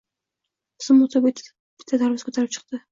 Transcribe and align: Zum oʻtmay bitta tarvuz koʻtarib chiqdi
Zum 0.87 1.03
oʻtmay 1.09 1.37
bitta 1.43 2.03
tarvuz 2.05 2.31
koʻtarib 2.31 2.59
chiqdi 2.59 2.79